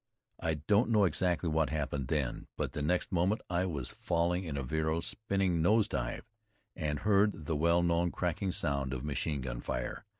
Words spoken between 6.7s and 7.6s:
and heard the